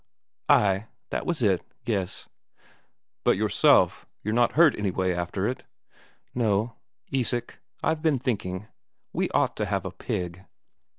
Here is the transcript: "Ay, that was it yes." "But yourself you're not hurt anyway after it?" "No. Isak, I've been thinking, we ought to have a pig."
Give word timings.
"Ay, 0.49 0.87
that 1.11 1.27
was 1.27 1.43
it 1.43 1.61
yes." 1.85 2.27
"But 3.23 3.37
yourself 3.37 4.07
you're 4.23 4.33
not 4.33 4.53
hurt 4.53 4.75
anyway 4.75 5.13
after 5.13 5.47
it?" 5.47 5.63
"No. 6.33 6.73
Isak, 7.11 7.59
I've 7.83 8.01
been 8.01 8.17
thinking, 8.17 8.65
we 9.13 9.29
ought 9.29 9.55
to 9.57 9.67
have 9.67 9.85
a 9.85 9.91
pig." 9.91 10.43